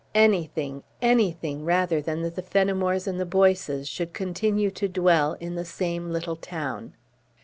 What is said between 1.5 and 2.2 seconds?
rather